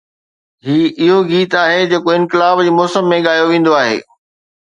هي 0.65 0.77
اهو 1.01 1.17
گيت 1.31 1.51
آهي 1.63 1.83
جيڪو 1.91 2.11
انقلاب 2.17 2.57
جي 2.69 2.73
موسم 2.79 3.13
۾ 3.15 3.21
ڳايو 3.29 3.45
ويندو 3.51 3.77
آهي. 3.83 3.97